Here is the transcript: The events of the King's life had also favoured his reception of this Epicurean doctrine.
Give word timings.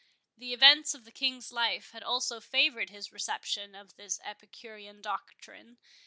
The 0.35 0.51
events 0.51 0.95
of 0.95 1.05
the 1.05 1.11
King's 1.11 1.51
life 1.51 1.91
had 1.91 2.01
also 2.01 2.39
favoured 2.39 2.89
his 2.89 3.11
reception 3.11 3.75
of 3.75 3.97
this 3.97 4.19
Epicurean 4.23 4.99
doctrine. 4.99 5.77